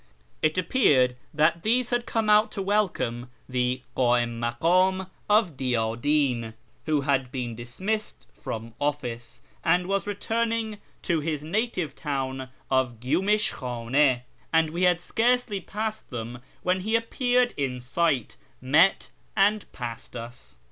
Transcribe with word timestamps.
It 0.41 0.57
appeared 0.57 1.15
that 1.31 1.61
these 1.61 1.91
had 1.91 2.07
come 2.07 2.27
out 2.27 2.51
to 2.53 2.61
welcome 2.63 3.29
the 3.47 3.83
KdHm 3.95 4.39
makdm 4.57 5.11
of 5.29 5.55
Diyadi'n, 5.55 6.55
who 6.87 7.01
had 7.01 7.31
been 7.31 7.53
dismissed 7.55 8.25
from 8.33 8.73
office, 8.81 9.43
and 9.63 9.85
was 9.85 10.07
returning 10.07 10.79
to 11.03 11.19
his 11.19 11.43
native 11.43 11.95
town 11.95 12.49
of 12.71 12.99
Gyumish 12.99 13.51
Khdne; 13.53 14.21
and 14.51 14.71
we 14.71 14.81
had 14.81 14.99
scarcely 14.99 15.61
passed 15.61 16.09
them 16.09 16.39
when 16.63 16.79
he 16.79 16.95
appeared 16.95 17.53
in 17.55 17.79
sight, 17.79 18.37
met, 18.59 19.11
and 19.35 19.71
passed 19.71 20.15
us. 20.15 20.55